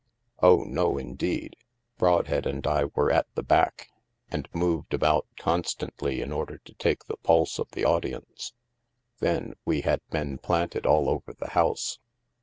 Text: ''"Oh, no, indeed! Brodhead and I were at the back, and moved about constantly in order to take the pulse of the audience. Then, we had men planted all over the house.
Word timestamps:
''"Oh, 0.41 0.63
no, 0.63 0.97
indeed! 0.97 1.55
Brodhead 1.99 2.47
and 2.47 2.65
I 2.65 2.85
were 2.85 3.11
at 3.11 3.27
the 3.35 3.43
back, 3.43 3.89
and 4.31 4.49
moved 4.51 4.95
about 4.95 5.27
constantly 5.37 6.21
in 6.21 6.31
order 6.31 6.57
to 6.57 6.73
take 6.73 7.05
the 7.05 7.17
pulse 7.17 7.59
of 7.59 7.69
the 7.73 7.85
audience. 7.85 8.53
Then, 9.19 9.53
we 9.63 9.81
had 9.81 10.01
men 10.11 10.39
planted 10.39 10.87
all 10.87 11.07
over 11.07 11.33
the 11.35 11.49
house. 11.51 11.99